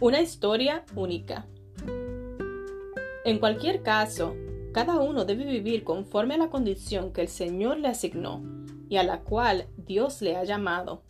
[0.00, 1.48] Una historia única.
[3.24, 4.36] En cualquier caso,
[4.70, 8.44] cada uno debe vivir conforme a la condición que el Señor le asignó
[8.88, 11.02] y a la cual Dios le ha llamado.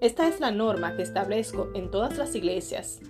[0.00, 3.00] Esta es la norma que establezco en todas las iglesias.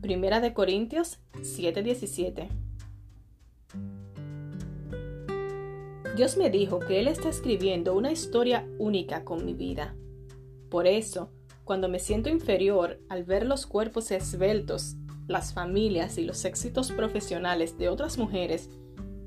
[0.00, 2.48] Primera de Corintios 7:17.
[6.16, 9.94] Dios me dijo que Él está escribiendo una historia única con mi vida.
[10.70, 11.30] Por eso,
[11.70, 14.96] cuando me siento inferior al ver los cuerpos esbeltos,
[15.28, 18.68] las familias y los éxitos profesionales de otras mujeres,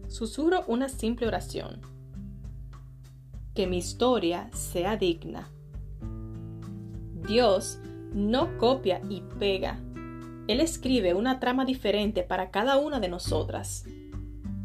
[0.10, 1.80] susurro una simple oración.
[3.56, 5.48] Que mi historia sea digna.
[7.26, 7.80] Dios
[8.14, 9.80] no copia y pega.
[10.50, 13.86] Él escribe una trama diferente para cada una de nosotras.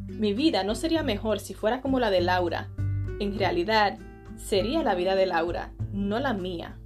[0.08, 2.70] Mi vida no sería mejor si fuera como la de Laura.
[3.20, 4.00] En realidad,
[4.36, 6.76] sería la vida de Laura, no la mía.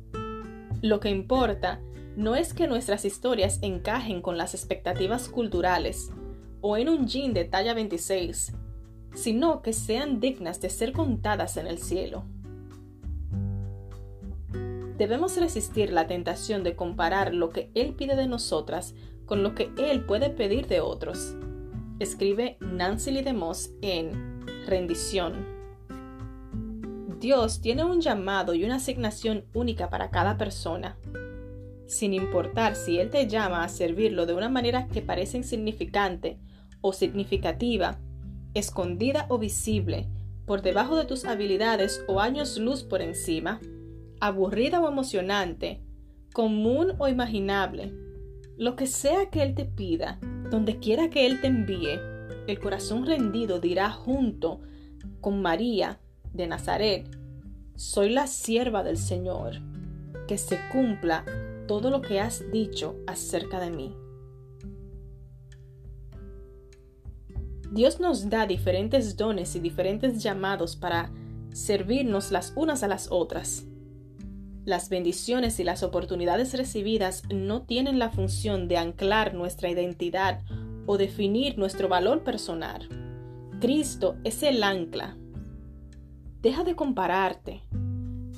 [0.82, 1.80] Lo que importa
[2.16, 6.10] no es que nuestras historias encajen con las expectativas culturales
[6.60, 8.52] o en un jean de talla 26,
[9.14, 12.24] sino que sean dignas de ser contadas en el cielo.
[14.98, 19.70] Debemos resistir la tentación de comparar lo que Él pide de nosotras con lo que
[19.78, 21.34] Él puede pedir de otros
[22.02, 25.61] escribe Nancy Lee DeMoss en Rendición.
[27.22, 30.98] Dios tiene un llamado y una asignación única para cada persona.
[31.86, 36.40] Sin importar si Él te llama a servirlo de una manera que parece insignificante
[36.80, 38.00] o significativa,
[38.54, 40.08] escondida o visible,
[40.46, 43.60] por debajo de tus habilidades o años luz por encima,
[44.20, 45.80] aburrida o emocionante,
[46.32, 47.94] común o imaginable,
[48.56, 50.18] lo que sea que Él te pida,
[50.50, 52.00] donde quiera que Él te envíe,
[52.48, 54.60] el corazón rendido dirá junto
[55.20, 56.00] con María
[56.32, 57.08] de Nazaret,
[57.76, 59.60] soy la sierva del Señor,
[60.28, 61.24] que se cumpla
[61.66, 63.96] todo lo que has dicho acerca de mí.
[67.72, 71.10] Dios nos da diferentes dones y diferentes llamados para
[71.52, 73.64] servirnos las unas a las otras.
[74.64, 80.42] Las bendiciones y las oportunidades recibidas no tienen la función de anclar nuestra identidad
[80.86, 82.88] o definir nuestro valor personal.
[83.58, 85.16] Cristo es el ancla.
[86.42, 87.62] Deja de compararte.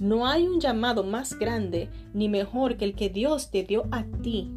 [0.01, 4.05] No hay un llamado más grande ni mejor que el que Dios te dio a
[4.23, 4.51] ti.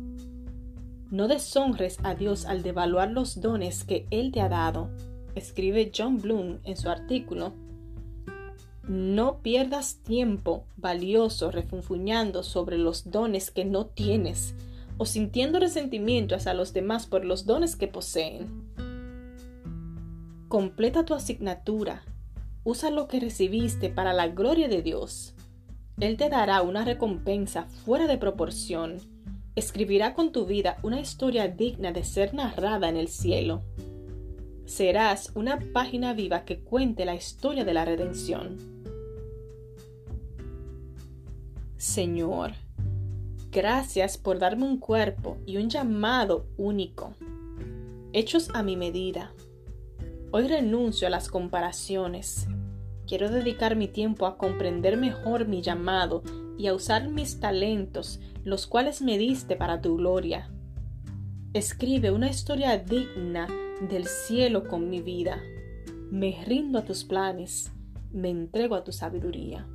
[1.09, 4.89] No deshonres a Dios al devaluar los dones que Él te ha dado,
[5.35, 7.53] escribe John Bloom en su artículo
[8.87, 14.55] no pierdas tiempo valioso refunfuñando sobre los dones que no tienes
[14.97, 18.47] o sintiendo resentimiento hacia los demás por los dones que poseen.
[20.47, 22.03] Completa tu asignatura.
[22.67, 25.33] Usa lo que recibiste para la gloria de Dios.
[26.01, 28.97] Él te dará una recompensa fuera de proporción.
[29.55, 33.61] Escribirá con tu vida una historia digna de ser narrada en el cielo.
[34.65, 38.57] Serás una página viva que cuente la historia de la redención.
[41.77, 42.51] Señor,
[43.49, 47.13] gracias por darme un cuerpo y un llamado único,
[48.11, 49.31] hechos a mi medida.
[50.31, 52.49] Hoy renuncio a las comparaciones.
[53.07, 56.23] Quiero dedicar mi tiempo a comprender mejor mi llamado
[56.57, 60.49] y a usar mis talentos, los cuales me diste para tu gloria.
[61.53, 63.47] Escribe una historia digna
[63.89, 65.41] del cielo con mi vida.
[66.11, 67.71] Me rindo a tus planes,
[68.11, 69.65] me entrego a tu sabiduría.